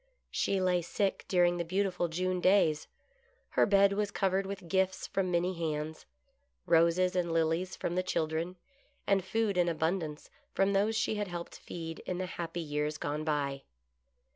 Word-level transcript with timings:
She 0.31 0.59
lay 0.59 0.81
sick 0.81 1.25
during 1.27 1.57
the 1.57 1.63
beautiful 1.63 2.07
June 2.07 2.39
days. 2.41 2.87
Her 3.49 3.67
bed 3.67 3.93
was 3.93 4.09
covered 4.09 4.47
with 4.47 4.67
gifts 4.67 5.05
from 5.05 5.29
many 5.29 5.53
hands: 5.53 6.07
roses 6.65 7.15
and 7.15 7.31
lilies 7.31 7.75
from 7.75 7.93
the 7.93 8.01
children, 8.01 8.57
and 9.05 9.23
food 9.23 9.57
in 9.59 9.69
abundance 9.69 10.31
from 10.55 10.73
those 10.73 10.95
she 10.95 11.17
had 11.17 11.27
helped 11.27 11.59
feed 11.59 11.99
in 12.07 12.17
the 12.17 12.25
happy 12.25 12.61
years 12.61 12.97
gone 12.97 13.23
by. 13.23 13.61